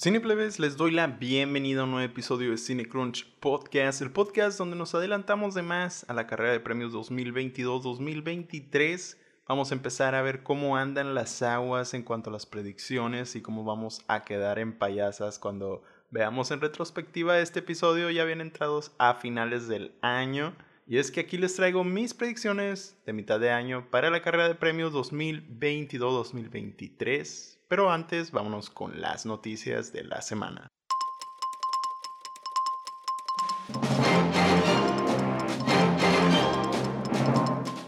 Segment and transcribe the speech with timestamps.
[0.00, 4.76] Cineplebes, les doy la bienvenida a un nuevo episodio de CineCrunch Podcast, el podcast donde
[4.76, 9.16] nos adelantamos de más a la carrera de premios 2022-2023.
[9.48, 13.42] Vamos a empezar a ver cómo andan las aguas en cuanto a las predicciones y
[13.42, 18.92] cómo vamos a quedar en payasas cuando veamos en retrospectiva este episodio ya bien entrados
[18.98, 20.54] a finales del año.
[20.86, 24.46] Y es que aquí les traigo mis predicciones de mitad de año para la carrera
[24.46, 27.57] de premios 2022-2023.
[27.68, 30.72] Pero antes, vámonos con las noticias de la semana.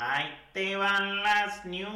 [0.00, 1.90] Ahí te van las news.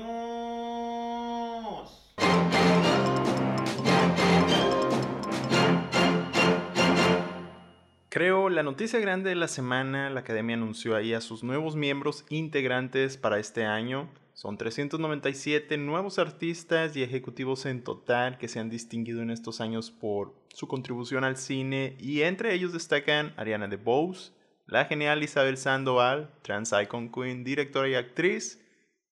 [8.08, 12.24] Creo la noticia grande de la semana, la academia anunció ahí a sus nuevos miembros
[12.30, 14.08] integrantes para este año.
[14.44, 19.90] Son 397 nuevos artistas y ejecutivos en total que se han distinguido en estos años
[19.90, 24.32] por su contribución al cine y entre ellos destacan Ariana DeBose,
[24.66, 28.62] la genial Isabel Sandoval, trans icon queen, directora y actriz,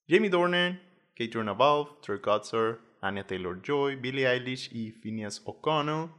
[0.06, 0.82] Jamie Dornan,
[1.16, 6.10] Kate Runabov, Troy Kotsur, Anya Taylor-Joy, Billie Eilish y Phineas O'Connell,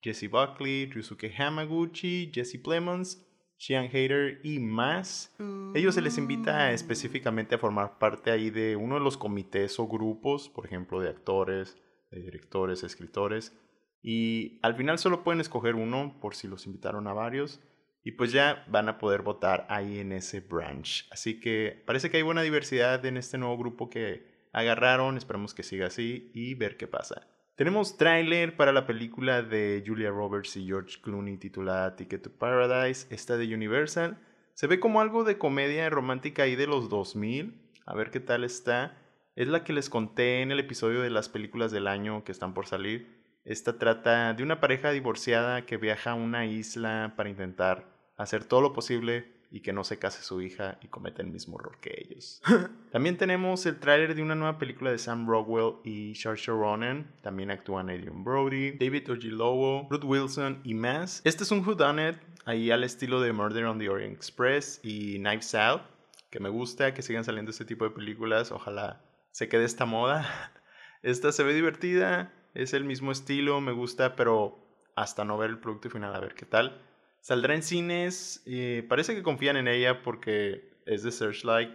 [0.00, 3.23] Jesse Buckley, Ryusuke Hamaguchi, Jesse Plemons
[3.58, 5.34] Sheehan Hater y más.
[5.74, 9.86] Ellos se les invita específicamente a formar parte ahí de uno de los comités o
[9.86, 11.76] grupos, por ejemplo, de actores,
[12.10, 13.56] de directores, escritores.
[14.02, 17.60] Y al final solo pueden escoger uno por si los invitaron a varios.
[18.02, 21.08] Y pues ya van a poder votar ahí en ese branch.
[21.10, 25.16] Así que parece que hay buena diversidad en este nuevo grupo que agarraron.
[25.16, 27.26] Esperemos que siga así y ver qué pasa.
[27.56, 33.06] Tenemos tráiler para la película de Julia Roberts y George Clooney titulada Ticket to Paradise,
[33.14, 34.18] esta de Universal.
[34.54, 37.54] Se ve como algo de comedia romántica ahí de los 2000.
[37.86, 38.98] A ver qué tal está.
[39.36, 42.54] Es la que les conté en el episodio de las películas del año que están
[42.54, 43.22] por salir.
[43.44, 47.86] Esta trata de una pareja divorciada que viaja a una isla para intentar
[48.16, 51.60] hacer todo lo posible y que no se case su hija y cometa el mismo
[51.60, 52.42] error que ellos.
[52.90, 57.14] También tenemos el tráiler de una nueva película de Sam Rockwell y Saoirse Ronan.
[57.22, 61.22] También actúan Adrian Brody, David Oyelowo, Ruth Wilson y más.
[61.22, 62.16] Este es un whodunit
[62.46, 65.82] ahí al estilo de Murder on the Orient Express y Knives Out,
[66.30, 68.50] que me gusta que sigan saliendo este tipo de películas.
[68.50, 70.52] Ojalá se quede esta moda.
[71.04, 74.58] Esta se ve divertida, es el mismo estilo, me gusta, pero
[74.96, 76.80] hasta no ver el producto final a ver qué tal.
[77.24, 78.44] Saldrá en cines.
[78.86, 81.70] parece que confían en ella porque es de Searchlight.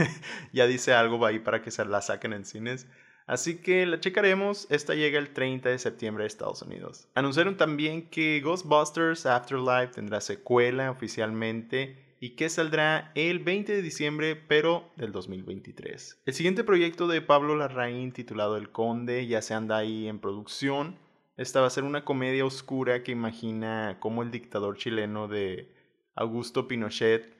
[0.54, 2.86] ya dice algo ahí para que se la saquen en cines.
[3.26, 4.66] Así que la checaremos.
[4.70, 7.06] Esta llega el 30 de septiembre a Estados Unidos.
[7.14, 14.36] Anunciaron también que Ghostbusters Afterlife tendrá secuela oficialmente y que saldrá el 20 de diciembre,
[14.36, 16.22] pero del 2023.
[16.24, 20.96] El siguiente proyecto de Pablo Larraín, titulado El Conde, ya se anda ahí en producción.
[21.36, 25.74] Esta va a ser una comedia oscura que imagina cómo el dictador chileno de
[26.14, 27.34] Augusto Pinochet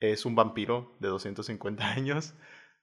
[0.00, 2.34] es un vampiro de 250 años.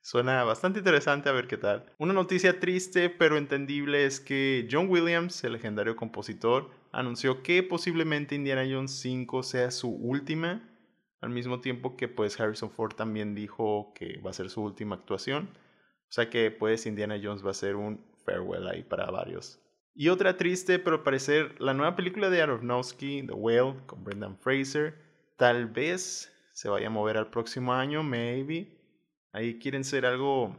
[0.01, 1.91] Suena bastante interesante a ver qué tal.
[1.99, 8.33] Una noticia triste pero entendible es que John Williams, el legendario compositor, anunció que posiblemente
[8.33, 10.67] Indiana Jones 5 sea su última,
[11.21, 14.95] al mismo tiempo que pues Harrison Ford también dijo que va a ser su última
[14.95, 15.49] actuación.
[16.09, 19.59] O sea que pues Indiana Jones va a ser un farewell ahí para varios.
[19.97, 24.37] Y otra triste, pero al parecer la nueva película de Aronofsky, The Whale, con Brendan
[24.37, 24.93] Fraser,
[25.37, 28.77] tal vez se vaya a mover al próximo año, maybe.
[29.31, 30.53] Ahí quieren ser algo,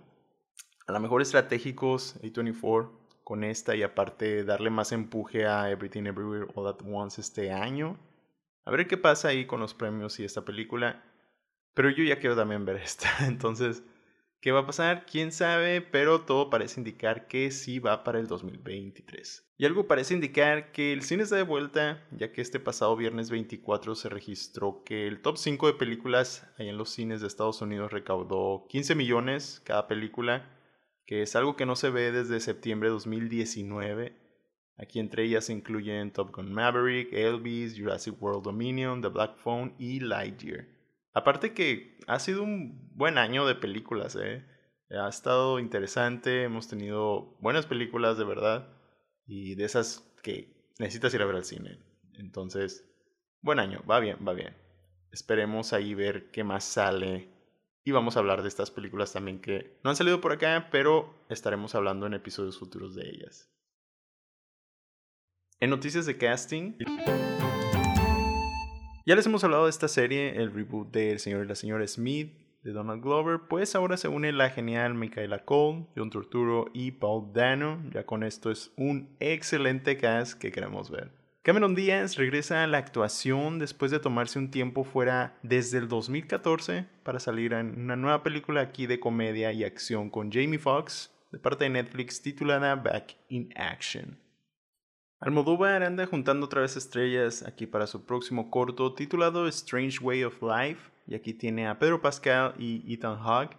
[0.87, 2.91] a lo mejor estratégicos, A24,
[3.25, 7.99] con esta y aparte darle más empuje a Everything Everywhere All At Once este año.
[8.65, 11.05] A ver qué pasa ahí con los premios y esta película.
[11.75, 13.83] Pero yo ya quiero también ver esta, entonces...
[14.41, 15.07] ¿Qué va a pasar?
[15.07, 15.81] ¿Quién sabe?
[15.81, 19.47] Pero todo parece indicar que sí va para el 2023.
[19.59, 23.31] Y algo parece indicar que el cine está de vuelta, ya que este pasado viernes
[23.31, 27.63] 24 se registró que el top 5 de películas ahí en los cines de Estados
[27.63, 30.49] Unidos recaudó 15 millones cada película,
[31.07, 34.17] que es algo que no se ve desde septiembre de 2019.
[34.77, 39.75] Aquí entre ellas se incluyen Top Gun Maverick, Elvis, Jurassic World Dominion, The Black Phone
[39.79, 40.76] y Lightyear.
[41.17, 44.45] Aparte que ha sido un buen año de películas, ¿eh?
[44.91, 48.69] Ha estado interesante, hemos tenido buenas películas de verdad
[49.25, 51.79] y de esas que necesitas ir a ver al cine.
[52.19, 52.87] Entonces,
[53.41, 54.55] buen año, va bien, va bien.
[55.11, 57.31] Esperemos ahí ver qué más sale
[57.83, 61.15] y vamos a hablar de estas películas también que no han salido por acá, pero
[61.31, 63.51] estaremos hablando en episodios futuros de ellas.
[65.61, 66.75] En noticias de casting,
[69.07, 71.87] ya les hemos hablado de esta serie, el reboot de El Señor y la Señora
[71.87, 72.33] Smith.
[72.65, 77.33] de Donald Glover, pues ahora se une la genial Michaela Cole, John Turturro y Paul
[77.33, 77.81] Dano.
[77.95, 81.13] Ya con esto es un excelente cast que queremos ver.
[81.43, 86.87] Cameron Díaz regresa a la actuación después de tomarse un tiempo fuera desde el 2014
[87.05, 91.39] para salir en una nueva película aquí de comedia y acción con Jamie Foxx de
[91.39, 94.19] parte de Netflix titulada Back in Action.
[95.19, 100.43] Almodóvar anda juntando otra vez estrellas aquí para su próximo corto titulado Strange Way of
[100.43, 103.57] Life y aquí tiene a Pedro Pascal y Ethan Hawke.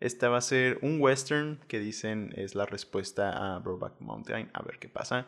[0.00, 4.50] Esta va a ser un western que dicen es la respuesta a Brokeback Mountain.
[4.52, 5.26] A ver qué pasa.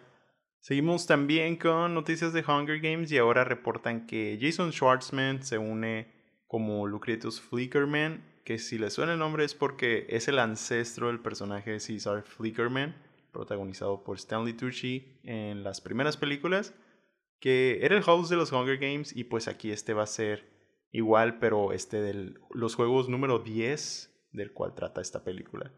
[0.61, 6.13] Seguimos también con noticias de Hunger Games y ahora reportan que Jason Schwartzman se une
[6.47, 11.21] como Lucretius Flickerman, que si le suena el nombre es porque es el ancestro del
[11.21, 12.95] personaje de Caesar Flickerman
[13.31, 16.75] protagonizado por Stanley Tucci en las primeras películas,
[17.41, 20.49] que era el host de los Hunger Games y pues aquí este va a ser
[20.93, 25.73] igual, pero este de los juegos número 10 del cual trata esta película.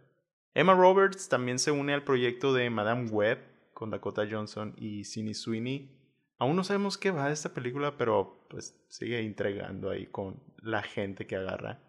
[0.55, 3.39] Emma Roberts también se une al proyecto de Madame Web
[3.73, 5.99] con Dakota Johnson y Sidney Sweeney.
[6.39, 10.83] Aún no sabemos qué va de esta película, pero pues sigue entregando ahí con la
[10.83, 11.81] gente que agarra.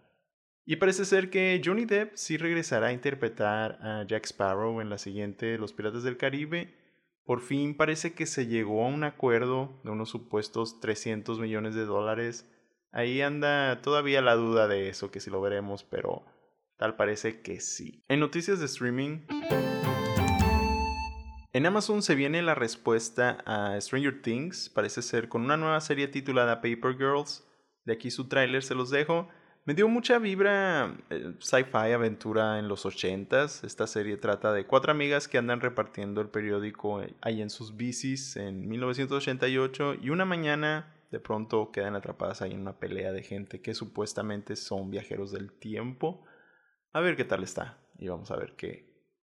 [0.65, 4.97] Y parece ser que Johnny Depp sí regresará a interpretar a Jack Sparrow en la
[4.97, 6.73] siguiente Los Piratas del Caribe.
[7.25, 11.85] Por fin parece que se llegó a un acuerdo de unos supuestos 300 millones de
[11.85, 12.49] dólares.
[12.93, 16.23] Ahí anda todavía la duda de eso, que si lo veremos, pero
[16.77, 18.03] tal parece que sí.
[18.07, 19.25] En noticias de streaming...
[21.55, 26.07] En Amazon se viene la respuesta a Stranger Things, parece ser con una nueva serie
[26.07, 27.47] titulada Paper Girls.
[27.85, 29.29] De aquí su tráiler se los dejo.
[29.65, 33.63] Me dio mucha vibra eh, sci-fi aventura en los ochentas.
[33.63, 37.77] Esta serie trata de cuatro amigas que andan repartiendo el periódico eh, ahí en sus
[37.77, 43.23] bicis en 1988 y una mañana de pronto quedan atrapadas ahí en una pelea de
[43.23, 46.25] gente que supuestamente son viajeros del tiempo.
[46.91, 48.93] A ver qué tal está y vamos a ver qué,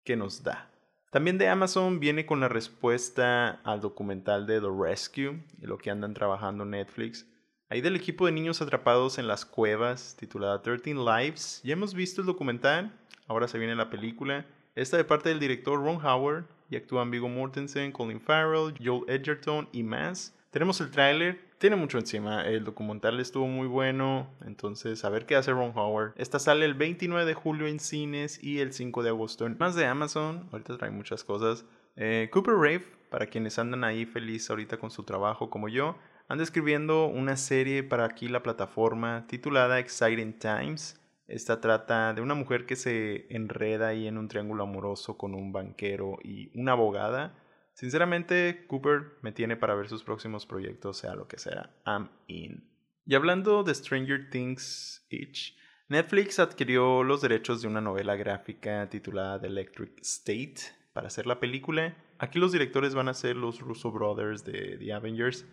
[0.05, 0.71] qué nos da.
[1.11, 6.15] También de Amazon viene con la respuesta al documental de The Rescue lo que andan
[6.15, 7.29] trabajando Netflix.
[7.71, 11.63] Ahí del equipo de niños atrapados en las cuevas, titulada 13 Lives.
[11.65, 12.93] Ya hemos visto el documental,
[13.27, 14.45] ahora se viene la película.
[14.75, 19.67] Esta de parte del director Ron Howard y actúan Viggo Mortensen, Colin Farrell, Joel Edgerton
[19.73, 20.37] y más.
[20.51, 22.47] Tenemos el tráiler, tiene mucho encima.
[22.47, 26.13] El documental estuvo muy bueno, entonces a ver qué hace Ron Howard.
[26.17, 29.75] Esta sale el 29 de julio en cines y el 5 de agosto en más
[29.75, 30.51] de Amazon.
[30.53, 31.65] Ahorita trae muchas cosas.
[31.97, 35.97] Eh, Cooper Rave, para quienes andan ahí feliz ahorita con su trabajo como yo
[36.29, 41.01] anda escribiendo una serie para aquí la plataforma titulada Exciting Times.
[41.27, 45.53] Esta trata de una mujer que se enreda ahí en un triángulo amoroso con un
[45.53, 47.35] banquero y una abogada.
[47.75, 51.75] Sinceramente, Cooper me tiene para ver sus próximos proyectos, sea lo que sea.
[51.87, 52.71] I'm in.
[53.05, 55.57] Y hablando de Stranger Things Itch,
[55.89, 60.55] Netflix adquirió los derechos de una novela gráfica titulada The Electric State
[60.95, 61.97] para hacer la película.
[62.19, 65.45] Aquí los directores van a ser los Russo Brothers de The Avengers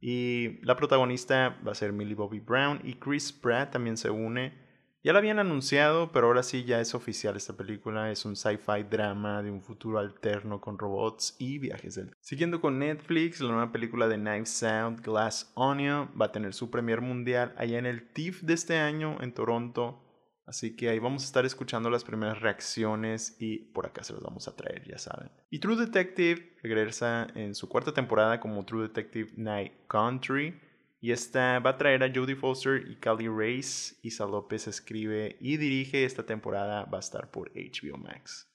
[0.00, 4.66] y la protagonista va a ser Millie Bobby Brown y Chris Pratt también se une.
[5.02, 8.10] Ya la habían anunciado, pero ahora sí ya es oficial esta película.
[8.10, 12.12] Es un sci-fi drama de un futuro alterno con robots y viajes del...
[12.20, 16.72] Siguiendo con Netflix, la nueva película de Knives Out, Glass Onion, va a tener su
[16.72, 20.02] premier mundial allá en el TIFF de este año en Toronto.
[20.46, 24.22] Así que ahí vamos a estar escuchando las primeras reacciones y por acá se los
[24.22, 25.28] vamos a traer, ya saben.
[25.50, 30.60] Y True Detective regresa en su cuarta temporada como True Detective Night Country.
[31.00, 33.96] Y esta va a traer a Jodie Foster y Callie Race.
[34.02, 38.48] Isa López escribe y dirige esta temporada, va a estar por HBO Max.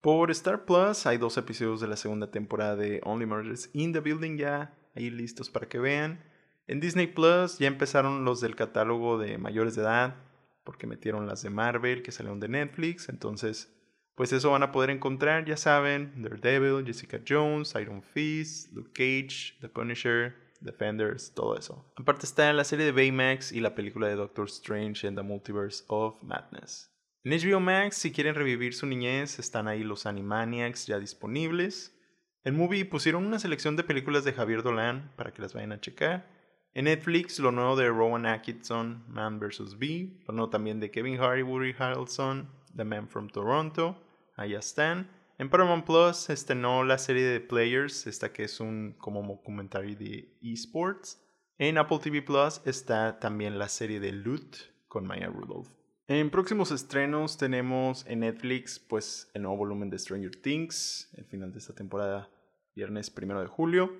[0.00, 4.00] Por Star Plus hay dos episodios de la segunda temporada de Only Murders in the
[4.00, 6.22] Building ya ahí listos para que vean.
[6.66, 10.16] En Disney Plus ya empezaron los del catálogo de mayores de edad,
[10.64, 13.70] porque metieron las de Marvel que salieron de Netflix, entonces
[14.14, 19.58] pues eso van a poder encontrar, ya saben, Daredevil, Jessica Jones, Iron Fist, Luke Cage,
[19.60, 21.92] The Punisher, Defenders, todo eso.
[21.96, 25.84] Aparte está la serie de Baymax y la película de Doctor Strange en The Multiverse
[25.88, 26.90] of Madness.
[27.24, 31.98] En HBO Max, si quieren revivir su niñez, están ahí los Animaniacs ya disponibles.
[32.44, 35.80] En Movie pusieron una selección de películas de Javier Dolan para que las vayan a
[35.80, 36.33] checar.
[36.76, 39.78] En Netflix, lo nuevo de Rowan Atkinson, Man vs.
[39.78, 40.18] Bee.
[40.26, 43.96] Lo nuevo también de Kevin Hart y Woody Harrelson, The Man from Toronto.
[44.34, 45.08] Ahí están.
[45.38, 50.36] En Paramount Plus estrenó la serie de Players, esta que es un como documentario de
[50.42, 51.24] esports.
[51.58, 54.56] En Apple TV Plus está también la serie de Loot
[54.88, 55.68] con Maya Rudolph.
[56.08, 61.52] En próximos estrenos tenemos en Netflix pues el nuevo volumen de Stranger Things, el final
[61.52, 62.28] de esta temporada,
[62.74, 63.92] viernes primero de julio.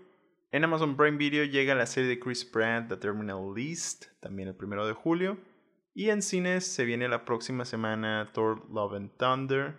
[0.54, 4.54] En Amazon Prime Video llega la serie de Chris Pratt, The Terminal List, también el
[4.54, 5.36] primero de julio.
[5.94, 9.74] Y en cines se viene la próxima semana Thor Love and Thunder.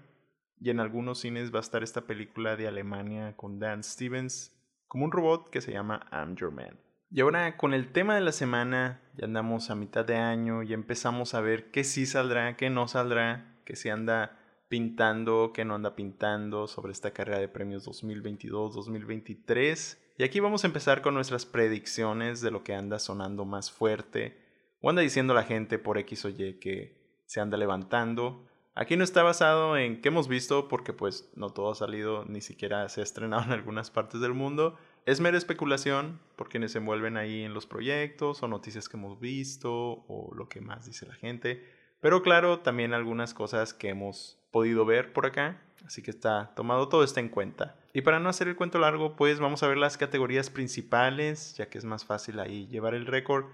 [0.60, 4.54] Y en algunos cines va a estar esta película de Alemania con Dan Stevens
[4.90, 6.78] como un robot que se llama I'm Your Man.
[7.10, 10.74] Y ahora con el tema de la semana, ya andamos a mitad de año, y
[10.74, 15.76] empezamos a ver qué sí saldrá, qué no saldrá, qué se anda pintando, qué no
[15.76, 20.00] anda pintando sobre esta carrera de premios 2022-2023.
[20.18, 24.38] Y aquí vamos a empezar con nuestras predicciones de lo que anda sonando más fuerte
[24.80, 26.96] o anda diciendo la gente por X o Y que
[27.26, 28.48] se anda levantando.
[28.76, 32.40] Aquí no está basado en qué hemos visto porque pues no todo ha salido, ni
[32.40, 34.78] siquiera se ha estrenado en algunas partes del mundo.
[35.06, 39.20] Es mera especulación por quienes se envuelven ahí en los proyectos o noticias que hemos
[39.20, 41.62] visto o lo que más dice la gente.
[42.00, 45.62] Pero claro, también algunas cosas que hemos podido ver por acá.
[45.86, 47.76] Así que está tomado todo está en cuenta.
[47.94, 51.70] Y para no hacer el cuento largo, pues vamos a ver las categorías principales, ya
[51.70, 53.46] que es más fácil ahí llevar el récord.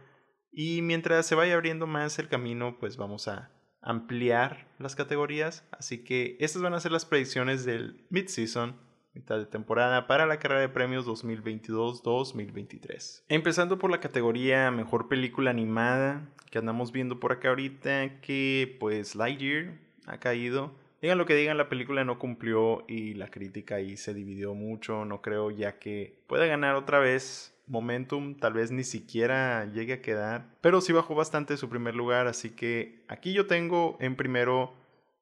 [0.51, 5.67] Y mientras se vaya abriendo más el camino, pues vamos a ampliar las categorías.
[5.71, 8.75] Así que estas van a ser las predicciones del mid-season,
[9.13, 13.23] mitad de temporada, para la carrera de premios 2022-2023.
[13.27, 19.15] Empezando por la categoría Mejor Película Animada, que andamos viendo por acá ahorita, que pues
[19.15, 20.80] Lightyear ha caído.
[21.01, 25.03] Digan lo que digan, la película no cumplió y la crítica ahí se dividió mucho.
[25.03, 30.01] No creo ya que pueda ganar otra vez momentum, tal vez ni siquiera llegue a
[30.01, 34.73] quedar, pero sí bajó bastante su primer lugar, así que aquí yo tengo en primero,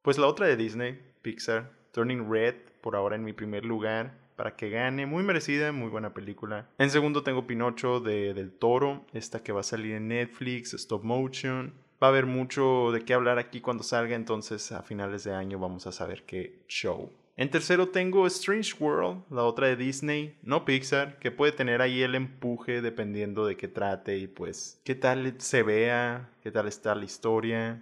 [0.01, 4.55] pues la otra de Disney, Pixar, Turning Red, por ahora en mi primer lugar, para
[4.55, 6.69] que gane, muy merecida, muy buena película.
[6.77, 11.03] En segundo tengo Pinocho de Del Toro, esta que va a salir en Netflix, Stop
[11.03, 15.33] Motion va a haber mucho de qué hablar aquí cuando salga, entonces a finales de
[15.33, 17.11] año vamos a saber qué show.
[17.35, 22.01] En tercero tengo Strange World, la otra de Disney, no Pixar, que puede tener ahí
[22.01, 26.95] el empuje dependiendo de qué trate y pues qué tal se vea, qué tal está
[26.95, 27.81] la historia.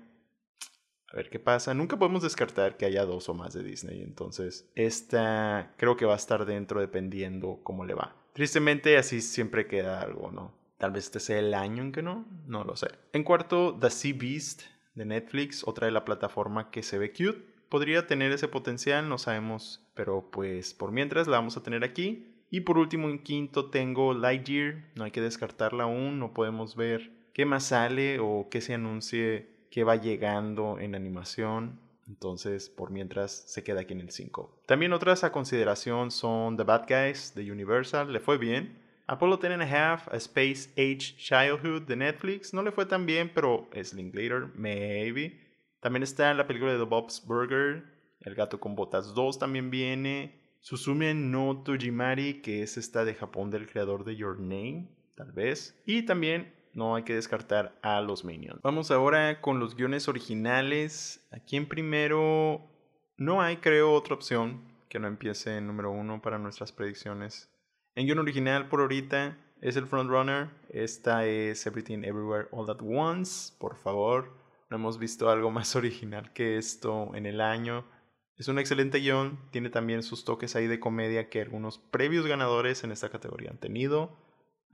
[1.12, 1.74] A ver qué pasa.
[1.74, 6.14] Nunca podemos descartar que haya dos o más de Disney, entonces esta creo que va
[6.14, 8.16] a estar dentro dependiendo cómo le va.
[8.34, 10.57] Tristemente así siempre queda algo, ¿no?
[10.78, 12.88] Tal vez este sea el año en que no, no lo sé.
[13.14, 17.44] En cuarto, The Sea Beast de Netflix, otra de la plataforma que se ve cute.
[17.70, 22.34] Podría tener ese potencial, no sabemos, pero pues por mientras la vamos a tener aquí.
[22.50, 27.12] Y por último, en quinto tengo Lightyear, no hay que descartarla aún, no podemos ver
[27.34, 31.80] qué más sale o qué se anuncie que va llegando en animación.
[32.08, 34.62] Entonces, por mientras, se queda aquí en el 5.
[34.66, 38.87] También otras a consideración son The Bad Guys de Universal, le fue bien.
[39.08, 42.54] Apollo 10 and a Half, A Space Age Childhood de Netflix.
[42.54, 45.40] No le fue tan bien, pero es Linklater, maybe.
[45.80, 47.86] También está la película de The Bob's Burger.
[48.20, 50.42] El gato con botas 2 también viene.
[50.60, 55.82] Susume no Tojimari, que es esta de Japón del creador de Your Name, tal vez.
[55.86, 58.62] Y también no hay que descartar a los Minions.
[58.62, 61.26] Vamos ahora con los guiones originales.
[61.32, 62.70] Aquí en primero
[63.16, 67.50] no hay, creo, otra opción que no empiece en número uno para nuestras predicciones.
[67.98, 70.52] En guion original por ahorita es el frontrunner.
[70.70, 73.52] Esta es Everything Everywhere All at Once.
[73.58, 74.38] Por favor,
[74.70, 77.88] no hemos visto algo más original que esto en el año.
[78.36, 79.40] Es un excelente guion.
[79.50, 83.58] Tiene también sus toques ahí de comedia que algunos previos ganadores en esta categoría han
[83.58, 84.16] tenido.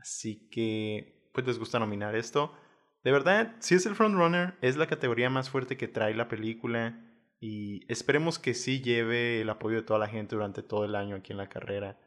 [0.02, 2.54] Así que, pues les gusta nominar esto.
[3.06, 7.02] De verdad, si es el frontrunner, es la categoría más fuerte que trae la película.
[7.40, 11.16] Y esperemos que sí lleve el apoyo de toda la gente durante todo el año
[11.16, 11.98] aquí en la carrera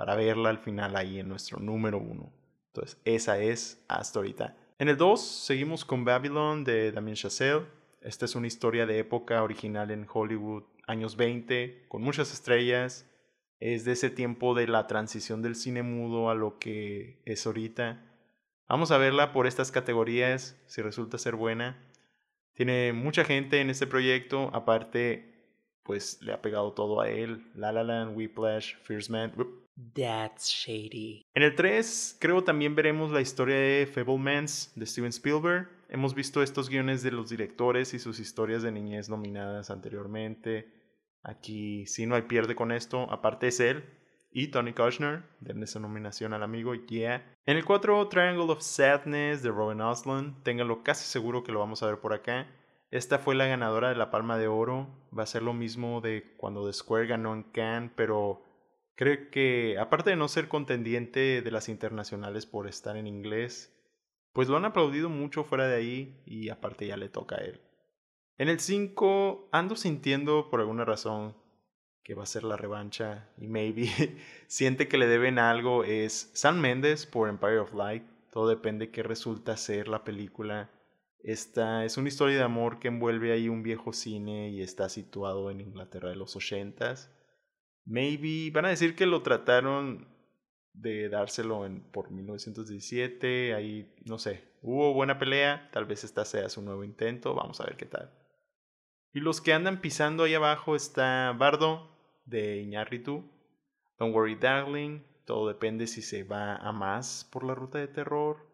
[0.00, 2.32] para verla al final ahí en nuestro número uno.
[2.68, 4.56] Entonces, esa es hasta ahorita.
[4.78, 7.66] En el 2 seguimos con Babylon de Damien Chazelle.
[8.00, 13.06] Esta es una historia de época original en Hollywood, años 20, con muchas estrellas.
[13.58, 18.02] Es de ese tiempo de la transición del cine mudo a lo que es ahorita.
[18.70, 21.76] Vamos a verla por estas categorías, si resulta ser buena.
[22.54, 25.44] Tiene mucha gente en este proyecto, aparte,
[25.82, 27.50] pues le ha pegado todo a él.
[27.54, 29.34] La La Land, Whiplash, Fierce Man.
[29.94, 31.22] That's shady.
[31.34, 35.68] En el 3 creo también veremos la historia de Fablemans de Steven Spielberg.
[35.88, 40.72] Hemos visto estos guiones de los directores y sus historias de niñez nominadas anteriormente.
[41.22, 43.10] Aquí sí no hay pierde con esto.
[43.10, 43.84] Aparte es él
[44.30, 45.24] y Tony Kushner.
[45.40, 46.74] Denle esa nominación al amigo.
[46.74, 47.36] Yeah.
[47.46, 50.42] En el 4 Triangle of Sadness de Robin Osland.
[50.42, 52.46] Ténganlo casi seguro que lo vamos a ver por acá.
[52.90, 54.88] Esta fue la ganadora de la Palma de Oro.
[55.16, 58.42] Va a ser lo mismo de cuando The Square ganó en Cannes, pero
[59.00, 63.74] Creo que, aparte de no ser contendiente de las internacionales por estar en inglés,
[64.34, 67.62] pues lo han aplaudido mucho fuera de ahí y aparte ya le toca a él.
[68.36, 71.34] En el 5 ando sintiendo por alguna razón
[72.04, 73.88] que va a ser la revancha y maybe
[74.48, 78.04] siente que le deben algo es Sam Mendes por Empire of Light.
[78.30, 80.68] Todo depende qué resulta ser la película.
[81.20, 85.50] Esta es una historia de amor que envuelve ahí un viejo cine y está situado
[85.50, 87.10] en Inglaterra de los ochentas.
[87.84, 90.08] Maybe van a decir que lo trataron
[90.72, 96.48] de dárselo en, por 1917, ahí no sé, hubo buena pelea, tal vez esta sea
[96.48, 98.10] su nuevo intento, vamos a ver qué tal.
[99.12, 101.90] Y los que andan pisando ahí abajo está Bardo
[102.24, 103.24] de Iñárritu,
[103.98, 108.46] Don't Worry Darling, todo depende si se va a más por la ruta de terror,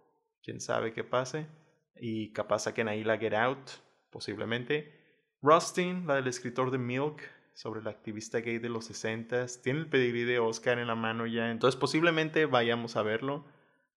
[0.42, 1.46] quién sabe qué pase,
[1.94, 3.70] y capaz saquen ahí la Get Out,
[4.10, 4.94] posiblemente.
[5.42, 7.22] Rustin, la del escritor de Milk,
[7.56, 11.26] sobre la activista gay de los 60 tiene el pedigrí de Oscar en la mano
[11.26, 13.46] ya, entonces posiblemente vayamos a verlo.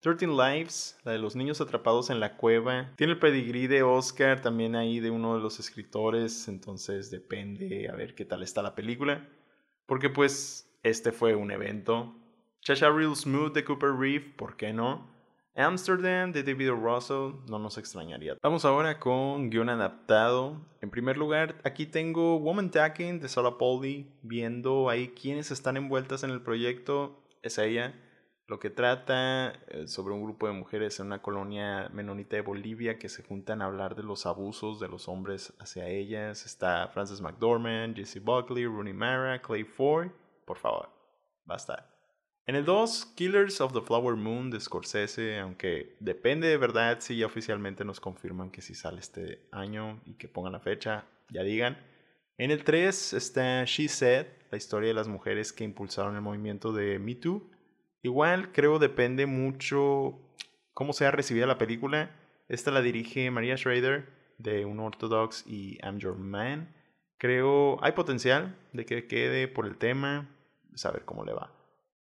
[0.01, 4.43] 13 Lives, la de los niños atrapados en la cueva, tiene el pedigrí de Oscar
[4.43, 8.75] también ahí de uno de los escritores, entonces depende a ver qué tal está la
[8.75, 9.27] película,
[9.87, 12.15] porque pues este fue un evento.
[12.61, 15.16] Chacha Real Smooth de Cooper Reeve, ¿por qué no?
[15.57, 16.71] Amsterdam de David.
[16.71, 18.37] Russell no nos extrañaría.
[18.43, 20.61] Vamos ahora con guion adaptado.
[20.83, 26.25] En primer lugar, aquí tengo Woman Talking de Sarah Poldy, viendo ahí quiénes están envueltas
[26.25, 27.23] en el proyecto.
[27.43, 27.95] Es ella.
[28.49, 32.99] Lo que trata eh, sobre un grupo de mujeres en una colonia menonita de Bolivia
[32.99, 36.47] que se juntan a hablar de los abusos de los hombres hacia ellas.
[36.47, 40.11] Está Frances McDormand, Jesse Buckley, Rooney Mara, Clay Ford.
[40.45, 40.91] Por favor,
[41.45, 41.96] basta.
[42.49, 47.17] En el 2, Killers of the Flower Moon de Scorsese, aunque depende de verdad si
[47.17, 51.43] ya oficialmente nos confirman que si sale este año y que pongan la fecha, ya
[51.43, 51.77] digan.
[52.39, 56.73] En el 3 está She Said, la historia de las mujeres que impulsaron el movimiento
[56.73, 57.51] de Me Too.
[58.03, 60.17] Igual creo depende mucho
[60.73, 62.15] cómo sea recibida la película.
[62.49, 66.73] Esta la dirige Maria Schrader de Unorthodox y I'm Your Man.
[67.19, 70.29] Creo hay potencial de que quede por el tema,
[70.77, 71.56] saber cómo le va.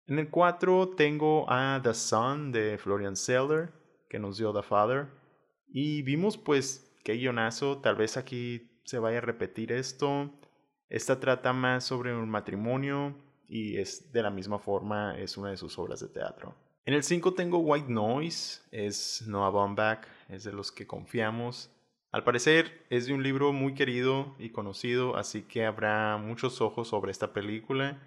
[0.07, 3.73] En el 4 tengo a The Son de Florian Seller,
[4.09, 5.07] que nos dio The Father.
[5.67, 10.31] Y vimos pues qué guionazo, tal vez aquí se vaya a repetir esto.
[10.87, 13.17] Esta trata más sobre un matrimonio
[13.49, 16.55] y es de la misma forma, es una de sus obras de teatro.
[16.85, 21.69] En el 5 tengo White Noise, es Noah Baumbach, es de los que confiamos.
[22.13, 26.87] Al parecer es de un libro muy querido y conocido, así que habrá muchos ojos
[26.87, 27.99] sobre esta película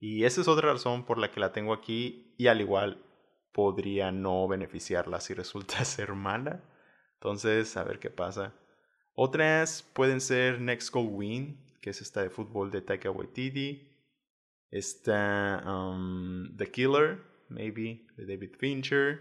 [0.00, 3.04] y esa es otra razón por la que la tengo aquí y al igual
[3.52, 6.64] podría no beneficiarla si resulta ser mala.
[7.14, 8.54] Entonces, a ver qué pasa.
[9.14, 13.86] Otras pueden ser Next Goal Win, que es esta de fútbol de Taika Waititi.
[14.70, 19.20] Está um, The Killer, maybe, de David Fincher.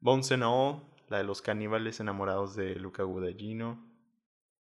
[0.00, 3.86] Bones and All, la de los caníbales enamorados de Luca Guadagnino.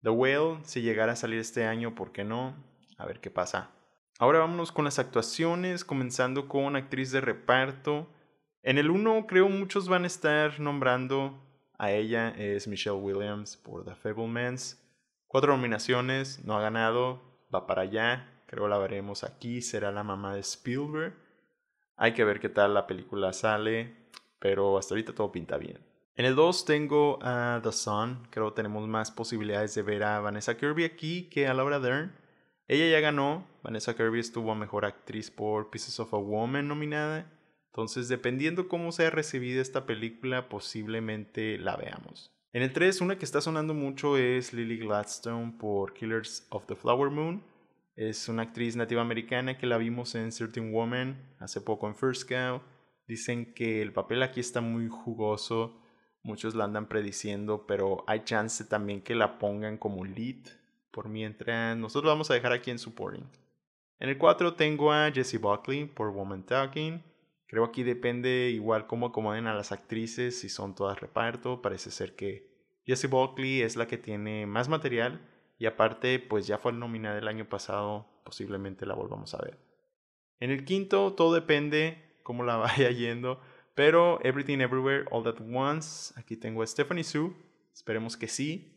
[0.02, 2.56] The Whale, si llegara a salir este año, ¿por qué no?
[2.98, 3.75] A ver qué pasa.
[4.18, 8.08] Ahora vámonos con las actuaciones, comenzando con actriz de reparto.
[8.64, 11.38] En el 1 creo muchos van a estar nombrando
[11.78, 14.82] a ella, es Michelle Williams por The Fablemans.
[15.28, 17.22] Cuatro nominaciones, no ha ganado,
[17.54, 21.14] va para allá, creo la veremos aquí, será la mamá de Spielberg.
[21.98, 23.98] Hay que ver qué tal la película sale,
[24.40, 25.80] pero hasta ahorita todo pinta bien.
[26.16, 30.56] En el 2 tengo a The Sun, creo tenemos más posibilidades de ver a Vanessa
[30.56, 32.24] Kirby aquí que a Laura Dern.
[32.68, 37.32] Ella ya ganó, Vanessa Kirby estuvo a Mejor Actriz por Pieces of a Woman nominada,
[37.68, 42.32] entonces dependiendo cómo sea recibida esta película, posiblemente la veamos.
[42.54, 46.76] En el 3, una que está sonando mucho es Lily Gladstone por Killers of the
[46.76, 47.44] Flower Moon.
[47.96, 52.28] Es una actriz nativa americana que la vimos en Certain Woman hace poco en First
[52.28, 52.62] Cow.
[53.08, 55.80] Dicen que el papel aquí está muy jugoso,
[56.24, 60.48] muchos la andan prediciendo, pero hay chance también que la pongan como lead
[60.96, 63.30] por mientras nosotros vamos a dejar aquí en supporting.
[64.00, 67.04] En el 4 tengo a Jessie Buckley por Woman Talking.
[67.48, 71.62] Creo aquí depende igual cómo acomoden a las actrices, si son todas reparto.
[71.62, 72.50] Parece ser que
[72.86, 75.20] Jessie Buckley es la que tiene más material
[75.58, 79.60] y aparte pues ya fue nominada el año pasado, posiblemente la volvamos a ver.
[80.40, 83.42] En el quinto todo depende cómo la vaya yendo,
[83.74, 87.34] pero Everything Everywhere All At Once, aquí tengo a Stephanie Sue,
[87.74, 88.75] esperemos que sí,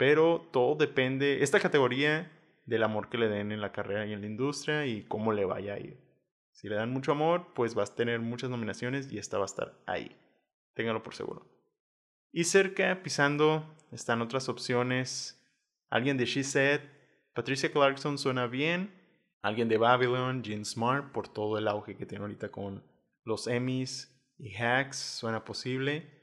[0.00, 2.32] pero todo depende, esta categoría,
[2.64, 5.44] del amor que le den en la carrera y en la industria y cómo le
[5.44, 5.98] vaya a ir.
[6.52, 9.52] Si le dan mucho amor, pues vas a tener muchas nominaciones y esta va a
[9.52, 10.16] estar ahí.
[10.72, 11.46] Ténganlo por seguro.
[12.32, 15.38] Y cerca, pisando, están otras opciones.
[15.90, 16.80] Alguien de She Said,
[17.34, 18.94] Patricia Clarkson suena bien.
[19.42, 22.82] Alguien de Babylon, Jean Smart, por todo el auge que tiene ahorita con
[23.24, 26.19] los Emmys y Hacks, suena posible.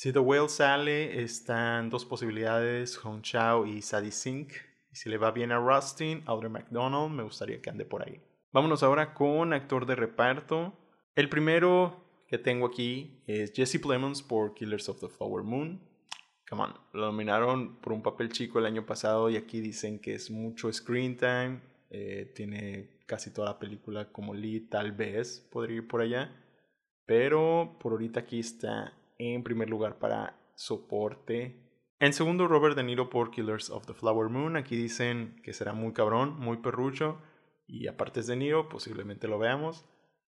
[0.00, 4.54] Si The Whale sale, están dos posibilidades, Hong Chao y Sadie Sink.
[4.90, 8.18] Y si le va bien a Rustin, Audrey McDonald, me gustaría que ande por ahí.
[8.50, 10.72] Vámonos ahora con actor de reparto.
[11.14, 15.78] El primero que tengo aquí es Jesse Plemons por Killers of the Flower Moon.
[16.48, 20.14] Come on, lo nominaron por un papel chico el año pasado y aquí dicen que
[20.14, 21.60] es mucho screen time.
[21.90, 26.34] Eh, tiene casi toda la película como lead, tal vez podría ir por allá.
[27.04, 31.56] Pero por ahorita aquí está en primer lugar para soporte.
[31.98, 34.56] En segundo, Robert De Niro por Killers of the Flower Moon.
[34.56, 37.20] Aquí dicen que será muy cabrón, muy perrucho.
[37.66, 39.84] Y aparte es De Niro, posiblemente lo veamos.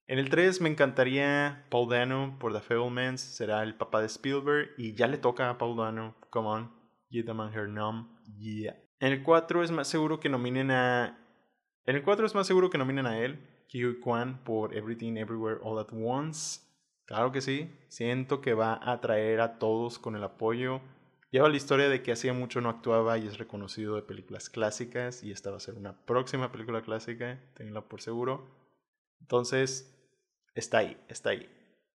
[0.07, 3.21] En el 3 me encantaría Paul Dano por The Fablemans.
[3.21, 4.71] Será el papá de Spielberg.
[4.77, 6.15] Y ya le toca a Paul Dano.
[6.29, 6.73] Come on.
[7.09, 8.09] Give the man her numb.
[8.39, 8.77] Yeah.
[9.01, 11.19] En el 4 es más seguro que nominen a...
[11.87, 13.65] En el 4 es más seguro que nominen a él.
[13.69, 16.61] Kiwi Kwan por Everything Everywhere All at Once.
[17.07, 20.81] Claro que sí, siento que va a atraer a todos con el apoyo.
[21.31, 25.23] Lleva la historia de que hacía mucho no actuaba y es reconocido de películas clásicas
[25.23, 28.51] y esta va a ser una próxima película clásica, tenganlo por seguro.
[29.21, 29.99] Entonces,
[30.55, 31.49] está ahí, está ahí.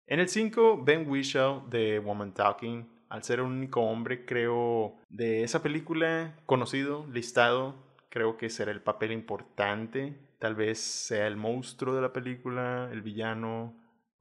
[0.06, 2.88] En el 5, Ben Whishaw de Woman Talking.
[3.08, 7.74] Al ser el único hombre, creo, de esa película conocido, listado,
[8.10, 10.16] creo que será el papel importante.
[10.38, 13.74] Tal vez sea el monstruo de la película, el villano,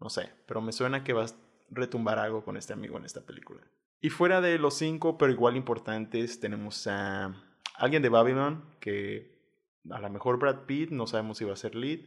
[0.03, 1.29] no sé, pero me suena que va a
[1.69, 3.61] retumbar algo con este amigo en esta película.
[4.01, 7.33] Y fuera de los cinco, pero igual importantes, tenemos a
[7.77, 9.33] alguien de Babylon, que
[9.89, 12.01] a lo mejor Brad Pitt, no sabemos si va a ser lead,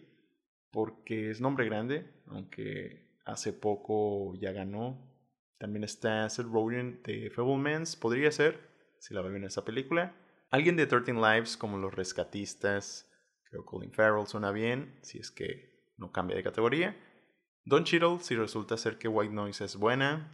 [0.71, 5.11] porque es nombre grande, aunque hace poco ya ganó.
[5.59, 8.61] También está Seth Rogen de Fablemans, podría ser,
[8.99, 10.15] si la va bien en esa película.
[10.51, 13.11] Alguien de 13 Lives, como los rescatistas,
[13.45, 16.95] creo que Colin Farrell suena bien, si es que no cambia de categoría.
[17.67, 20.33] Don Cheadle, si resulta ser que White Noise es buena.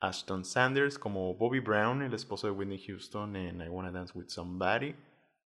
[0.00, 4.28] Ashton Sanders como Bobby Brown, el esposo de Whitney Houston en I Wanna Dance with
[4.28, 4.94] Somebody.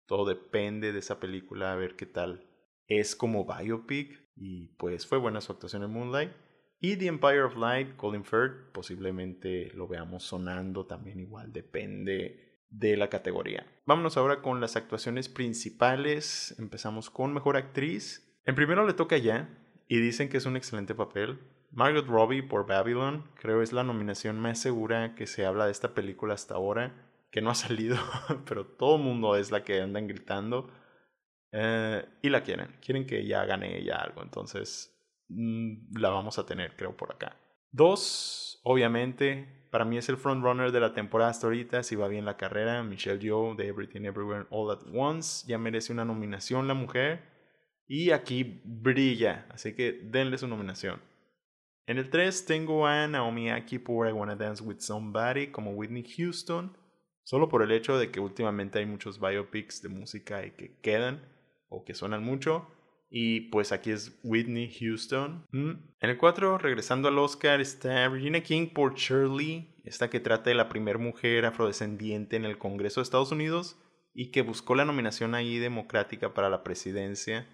[0.09, 2.45] Todo depende de esa película, a ver qué tal
[2.89, 4.21] es como biopic.
[4.35, 6.33] Y pues fue buena su actuación en Moonlight.
[6.81, 12.97] Y The Empire of Light, Colin Firth, posiblemente lo veamos sonando también igual, depende de
[12.97, 13.65] la categoría.
[13.87, 16.57] Vámonos ahora con las actuaciones principales.
[16.59, 18.25] Empezamos con Mejor Actriz.
[18.45, 21.39] En primero le toca ya, y dicen que es un excelente papel.
[21.71, 25.95] Margot Robbie por Babylon, creo es la nominación más segura que se habla de esta
[25.95, 26.95] película hasta ahora,
[27.31, 27.97] que no ha salido,
[28.47, 30.71] pero todo el mundo es la que andan gritando.
[31.51, 34.95] Eh, y la quieren, quieren que ya gane ella algo, entonces
[35.29, 37.37] mm, la vamos a tener, creo, por acá.
[37.71, 42.27] Dos, obviamente, para mí es el frontrunner de la temporada hasta ahorita, si va bien
[42.27, 46.75] la carrera, Michelle Yeoh de Everything Everywhere All at Once, ya merece una nominación la
[46.75, 47.38] mujer.
[47.89, 51.01] Y aquí brilla, así que denle su nominación.
[51.87, 56.05] En el 3 tengo a Naomi Aki por I Wanna Dance with Somebody como Whitney
[56.05, 56.77] Houston,
[57.25, 61.23] solo por el hecho de que últimamente hay muchos biopics de música y que quedan
[61.71, 62.69] o que suenan mucho.
[63.11, 65.47] Y pues aquí es Whitney Houston.
[65.51, 65.71] Mm.
[66.01, 70.57] En el 4, regresando al Oscar, está Regina King por Shirley, esta que trata de
[70.57, 73.79] la primera mujer afrodescendiente en el Congreso de Estados Unidos
[74.13, 77.47] y que buscó la nominación ahí democrática para la presidencia.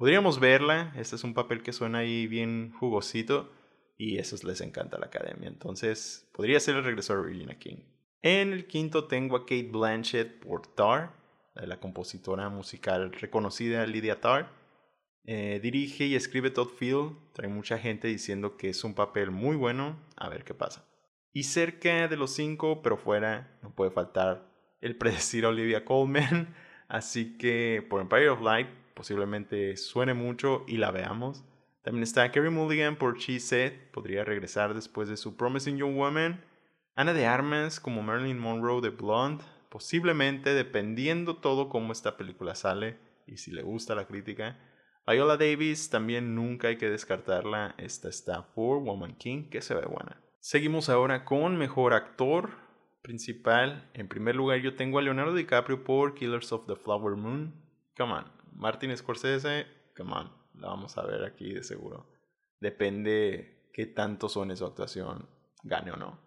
[0.00, 3.52] Podríamos verla, este es un papel que suena ahí bien jugosito
[3.98, 5.46] y eso les encanta a la academia.
[5.46, 7.80] Entonces, podría ser el regreso de Regina King.
[8.22, 11.12] En el quinto tengo a Kate Blanchett por Tar,
[11.54, 14.50] la compositora musical reconocida Lydia Tar.
[15.26, 19.54] Eh, dirige y escribe Todd Field, trae mucha gente diciendo que es un papel muy
[19.54, 20.82] bueno, a ver qué pasa.
[21.34, 26.54] Y cerca de los cinco, pero fuera, no puede faltar el predecir a Olivia Colman,
[26.88, 31.42] así que por Empire of Light posiblemente suene mucho y la veamos.
[31.82, 36.44] También está Kerry Mulligan por She Said, podría regresar después de su Promising Young Woman.
[36.96, 42.98] Ana de Armas como Marilyn Monroe de Blonde, posiblemente dependiendo todo cómo esta película sale
[43.26, 44.58] y si le gusta la crítica.
[45.08, 49.86] Viola Davis también nunca hay que descartarla, esta está por Woman King que se ve
[49.86, 50.20] buena.
[50.40, 52.50] Seguimos ahora con Mejor Actor
[53.00, 53.88] Principal.
[53.94, 57.54] En primer lugar yo tengo a Leonardo DiCaprio por Killers of the Flower Moon.
[57.96, 62.06] Come on, Martin Scorsese, come on, la vamos a ver aquí de seguro.
[62.60, 65.28] Depende qué tanto suene su actuación,
[65.62, 66.18] gane o no.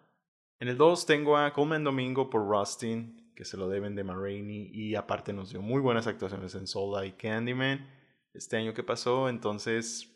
[0.60, 4.70] En el 2 tengo a Coleman Domingo por Rustin, que se lo deben de Marraine
[4.72, 7.90] y aparte nos dio muy buenas actuaciones en Sola y Candyman
[8.32, 10.10] este año que pasó, entonces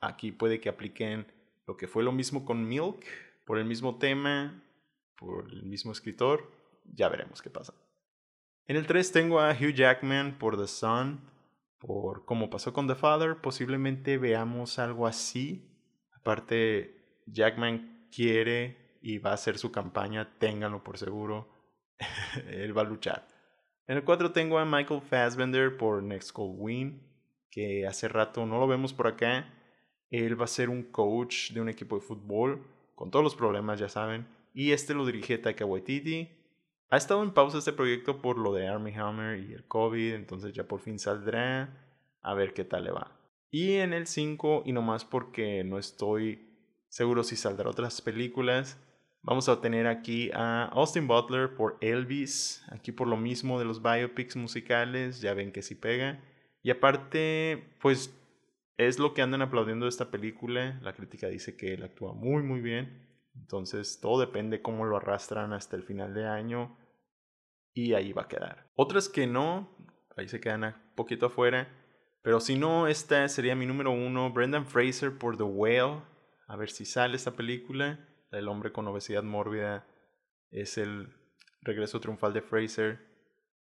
[0.00, 1.26] aquí puede que apliquen
[1.66, 3.04] lo que fue lo mismo con Milk,
[3.44, 4.62] por el mismo tema,
[5.16, 6.50] por el mismo escritor,
[6.84, 7.74] ya veremos qué pasa.
[8.66, 11.20] En el 3 tengo a Hugh Jackman por The Sun,
[11.78, 15.70] por como pasó con The Father, posiblemente veamos algo así.
[16.14, 21.46] Aparte, Jackman quiere y va a hacer su campaña, ténganlo por seguro.
[22.50, 23.28] Él va a luchar.
[23.86, 27.02] En el 4 tengo a Michael Fassbender por Next Cold Win,
[27.50, 29.46] que hace rato no lo vemos por acá.
[30.08, 33.78] Él va a ser un coach de un equipo de fútbol, con todos los problemas,
[33.78, 34.26] ya saben.
[34.54, 36.43] Y este lo dirige Taika Waititi.
[36.94, 40.52] Ha estado en pausa este proyecto por lo de Army Hammer y el COVID, entonces
[40.52, 41.68] ya por fin saldrá.
[42.22, 43.10] A ver qué tal le va.
[43.50, 46.56] Y en el 5, y nomás porque no estoy
[46.88, 48.80] seguro si saldrá otras películas,
[49.22, 53.82] vamos a tener aquí a Austin Butler por Elvis, aquí por lo mismo de los
[53.82, 56.22] biopics musicales, ya ven que sí pega.
[56.62, 58.16] Y aparte, pues
[58.76, 60.78] es lo que andan aplaudiendo de esta película.
[60.80, 63.04] La crítica dice que él actúa muy, muy bien.
[63.34, 66.76] Entonces, todo depende cómo lo arrastran hasta el final de año.
[67.74, 68.70] Y ahí va a quedar.
[68.76, 69.76] Otras que no,
[70.16, 71.68] ahí se quedan un poquito afuera.
[72.22, 76.02] Pero si no, esta sería mi número uno, Brendan Fraser por The Whale.
[76.46, 78.08] A ver si sale esta película.
[78.30, 79.86] El hombre con obesidad mórbida
[80.50, 81.12] es el
[81.62, 83.00] regreso triunfal de Fraser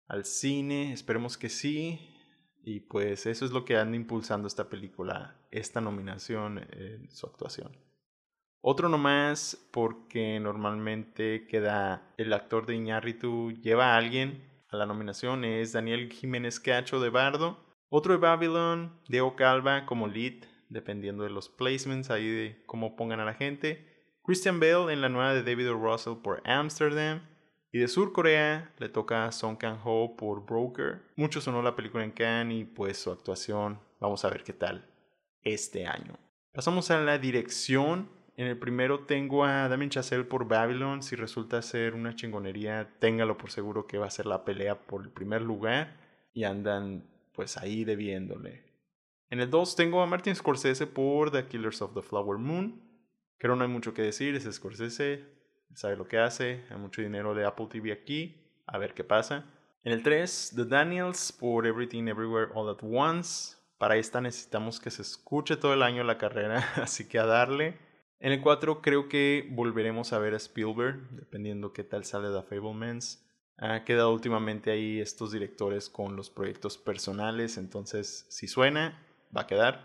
[0.06, 0.92] al cine.
[0.92, 2.14] Esperemos que sí.
[2.62, 7.87] Y pues eso es lo que anda impulsando esta película, esta nominación en su actuación.
[8.60, 15.44] Otro nomás, porque normalmente queda el actor de Iñárritu, lleva a alguien a la nominación,
[15.44, 17.64] es Daniel Jiménez Cacho de Bardo.
[17.88, 23.20] Otro de Babylon, Diego Calva como lead, dependiendo de los placements, ahí de cómo pongan
[23.20, 23.86] a la gente.
[24.24, 25.74] Christian Bale en la nueva de David o.
[25.74, 27.22] Russell por Amsterdam.
[27.72, 31.02] Y de Sur Corea le toca a Song Kang-ho por Broker.
[31.16, 34.86] Mucho sonó la película en Cannes y pues su actuación, vamos a ver qué tal
[35.42, 36.18] este año.
[36.52, 38.10] Pasamos a la dirección.
[38.38, 41.02] En el primero tengo a Damien Chazelle por Babylon.
[41.02, 45.02] Si resulta ser una chingonería, téngalo por seguro que va a ser la pelea por
[45.02, 45.96] el primer lugar.
[46.32, 48.62] Y andan pues ahí debiéndole.
[49.28, 52.80] En el 2 tengo a Martin Scorsese por The Killers of the Flower Moon.
[53.38, 55.24] Creo no hay mucho que decir, es Scorsese,
[55.74, 59.46] sabe lo que hace, hay mucho dinero de Apple TV aquí, a ver qué pasa.
[59.82, 63.56] En el 3, The Daniels por Everything Everywhere All at Once.
[63.78, 67.87] Para esta necesitamos que se escuche todo el año la carrera, así que a darle.
[68.20, 72.42] En el 4 creo que volveremos a ver a Spielberg, dependiendo qué tal sale The
[72.42, 73.24] Fablemans
[73.58, 79.04] ha quedado últimamente ahí estos directores con los proyectos personales, entonces si suena,
[79.36, 79.84] va a quedar.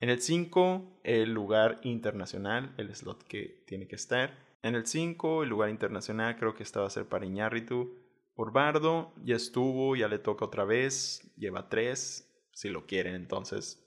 [0.00, 4.38] En el 5, el lugar internacional, el slot que tiene que estar.
[4.62, 7.96] En el 5, el lugar internacional, creo que esta va a ser para Iñárritu.
[8.36, 13.84] Por Bardo, ya estuvo, ya le toca otra vez, lleva 3, si lo quieren, entonces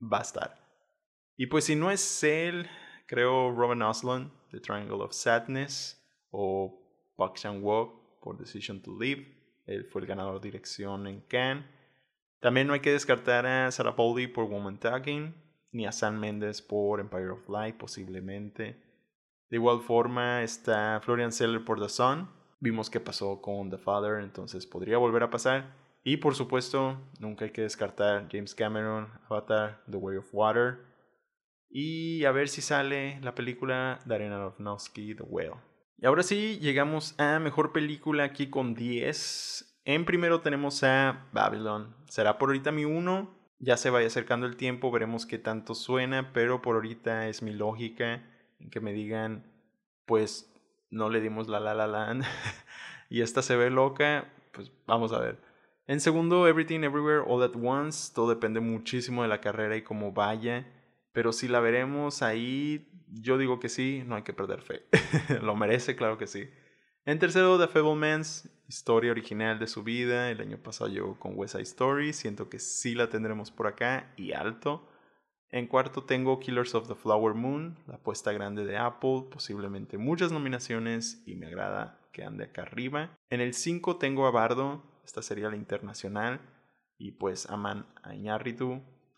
[0.00, 0.68] va a estar.
[1.38, 2.68] Y pues si no es él,
[3.08, 6.78] creo Robin Osland, The Triangle of Sadness, o
[7.16, 9.26] Park Chan-wook, por Decision to Live.
[9.66, 11.64] Él fue el ganador de dirección en Cannes.
[12.40, 15.34] También no hay que descartar a Sarah Pauli por Woman Talking,
[15.72, 18.76] ni a Sam Mendes por Empire of Light, posiblemente.
[19.50, 22.28] De igual forma está Florian Seller por The Sun.
[22.60, 25.74] Vimos qué pasó con The Father, entonces podría volver a pasar.
[26.04, 30.78] Y por supuesto, nunca hay que descartar James Cameron, Avatar, The Way of Water.
[31.70, 35.56] Y a ver si sale la película Darren Aronofsky, The Whale.
[35.98, 39.80] Y ahora sí, llegamos a mejor película aquí con 10.
[39.84, 41.94] En primero tenemos a Babylon.
[42.08, 43.36] Será por ahorita mi 1.
[43.58, 47.52] Ya se vaya acercando el tiempo, veremos qué tanto suena, pero por ahorita es mi
[47.52, 48.22] lógica
[48.60, 49.50] en que me digan,
[50.06, 50.54] pues
[50.90, 52.24] no le dimos la la la land
[53.10, 55.38] y esta se ve loca, pues vamos a ver.
[55.88, 58.12] En segundo, Everything Everywhere All at Once.
[58.14, 60.66] Todo depende muchísimo de la carrera y cómo vaya.
[61.18, 64.84] Pero si la veremos ahí, yo digo que sí, no hay que perder fe.
[65.42, 66.48] Lo merece, claro que sí.
[67.06, 70.30] En tercero, The Fablemans, historia original de su vida.
[70.30, 72.12] El año pasado llegó con West Side Story.
[72.12, 74.88] Siento que sí la tendremos por acá y alto.
[75.50, 80.30] En cuarto tengo Killers of the Flower Moon, la apuesta grande de Apple, posiblemente muchas
[80.30, 83.10] nominaciones y me agrada que ande acá arriba.
[83.28, 86.40] En el 5 tengo a Bardo, esta sería la internacional,
[86.96, 88.12] y pues Aman a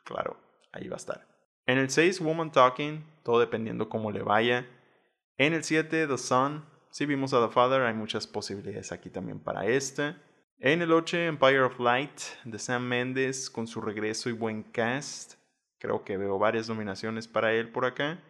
[0.03, 0.39] claro,
[0.73, 1.30] ahí va a estar.
[1.71, 4.67] En el 6, Woman Talking, todo dependiendo cómo le vaya.
[5.39, 9.39] En el 7, The Sun, si vimos a The Father, hay muchas posibilidades aquí también
[9.39, 10.17] para este.
[10.59, 12.11] En el 8, Empire of Light,
[12.43, 15.35] de Sam Mendes, con su regreso y buen cast.
[15.79, 18.21] Creo que veo varias nominaciones para él por acá.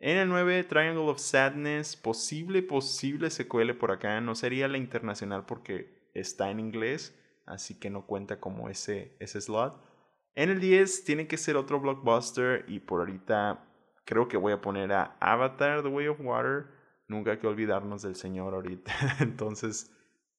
[0.00, 4.20] En el 9, Triangle of Sadness, posible, posible se cuele por acá.
[4.20, 7.16] No sería la internacional porque está en inglés,
[7.46, 9.91] así que no cuenta como ese, ese slot.
[10.34, 13.64] En el 10 tiene que ser otro blockbuster y por ahorita
[14.04, 16.66] creo que voy a poner a Avatar, The Way of Water.
[17.06, 18.92] Nunca hay que olvidarnos del señor ahorita.
[19.20, 19.90] Entonces,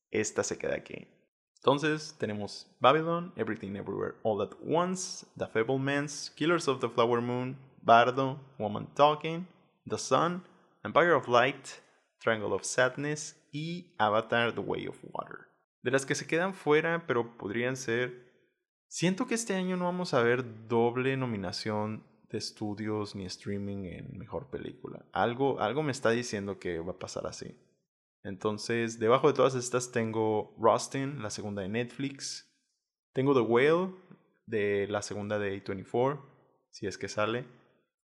[0.10, 1.08] esta se queda aquí.
[1.58, 7.58] Entonces, tenemos Babylon, Everything Everywhere All at Once, The Fablemans, Killers of the Flower Moon,
[7.82, 9.47] Bardo, Woman Talking,
[9.86, 10.43] The Sun,
[10.84, 11.67] Empire of Light,
[12.19, 15.47] Triangle of Sadness y Avatar, The Way of Water.
[15.84, 18.33] De las que se quedan fuera, pero podrían ser...
[18.95, 24.19] Siento que este año no vamos a ver doble nominación de estudios ni streaming en
[24.19, 25.03] mejor película.
[25.13, 27.58] Algo, algo me está diciendo que va a pasar así.
[28.21, 32.47] Entonces, debajo de todas estas tengo Rustin, la segunda de Netflix.
[33.13, 33.95] Tengo The Whale,
[34.45, 36.21] de la segunda de A24,
[36.69, 37.45] si es que sale.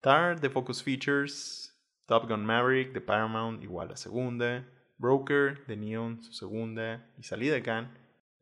[0.03, 1.75] Tar, de Focus Features.
[2.05, 4.69] Top Gun Maverick, de Paramount, igual la segunda.
[4.99, 7.11] Broker, de Neon, su segunda.
[7.17, 7.63] Y salida de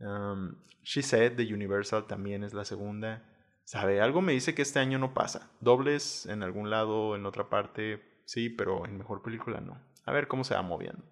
[0.03, 3.23] Um, She Said, de Universal, también es la segunda.
[3.65, 4.01] ¿Sabe?
[4.01, 5.51] Algo me dice que este año no pasa.
[5.61, 9.81] Dobles en algún lado, en otra parte, sí, pero en mejor película no.
[10.05, 11.03] A ver cómo se va moviendo.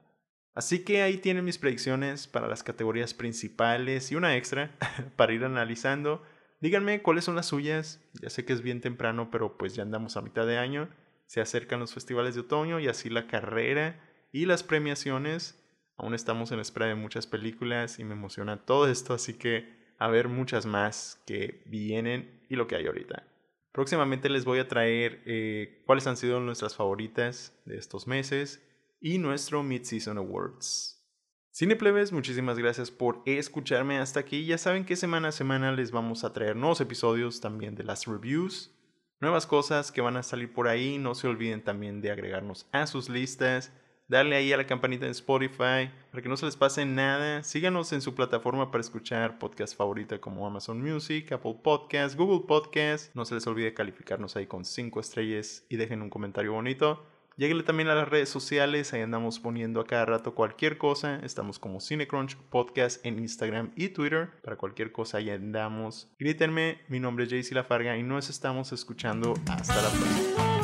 [0.55, 4.77] Así que ahí tienen mis predicciones para las categorías principales y una extra
[5.17, 6.23] para ir analizando.
[6.61, 8.01] Díganme cuáles son las suyas.
[8.21, 10.89] Ya sé que es bien temprano, pero pues ya andamos a mitad de año.
[11.27, 14.01] Se acercan los festivales de otoño y así la carrera
[14.33, 15.60] y las premiaciones.
[16.01, 20.09] Aún estamos en espera de muchas películas y me emociona todo esto, así que a
[20.09, 23.23] ver muchas más que vienen y lo que hay ahorita.
[23.71, 28.67] Próximamente les voy a traer eh, cuáles han sido nuestras favoritas de estos meses
[28.99, 31.07] y nuestro Mid-Season Awards.
[31.55, 34.47] Cineplebes, muchísimas gracias por escucharme hasta aquí.
[34.47, 38.07] Ya saben que semana a semana les vamos a traer nuevos episodios también de las
[38.07, 38.75] reviews,
[39.21, 40.97] nuevas cosas que van a salir por ahí.
[40.97, 43.71] No se olviden también de agregarnos a sus listas,
[44.11, 47.45] darle ahí a la campanita en Spotify para que no se les pase nada.
[47.45, 53.15] Síganos en su plataforma para escuchar podcast favorita como Amazon Music, Apple Podcast, Google Podcast.
[53.15, 57.07] No se les olvide calificarnos ahí con 5 estrellas y dejen un comentario bonito.
[57.37, 61.21] Lléguenle también a las redes sociales, ahí andamos poniendo a cada rato cualquier cosa.
[61.23, 64.31] Estamos como Cinecrunch Podcast en Instagram y Twitter.
[64.43, 66.11] Para cualquier cosa ahí andamos.
[66.19, 69.35] Grítenme, mi nombre es Jaycee Lafarga y nos estamos escuchando.
[69.49, 70.60] Hasta la próxima.